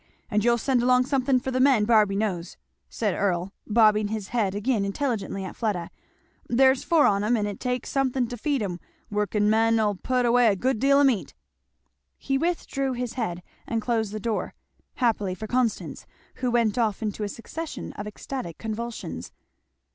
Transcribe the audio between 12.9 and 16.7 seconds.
his head and closed the door, happily for Constance, who